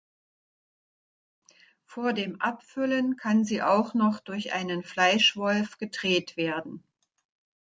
Vor 1.85 2.13
dem 2.13 2.41
Abfüllen 2.41 3.17
kann 3.17 3.45
sie 3.45 3.61
auch 3.61 3.93
noch 3.93 4.19
durch 4.19 4.51
einen 4.51 4.81
Fleischwolf 4.81 5.77
gedreht 5.77 6.35
werden. 6.37 6.83